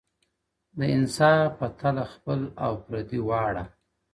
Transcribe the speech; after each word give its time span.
o 0.77 0.77
د 0.77 0.79
انصاف 0.95 1.45
په 1.59 1.67
تله 1.79 2.03
خپل 2.13 2.39
او 2.65 2.73
پردي 2.85 3.19
واړه, 3.27 3.65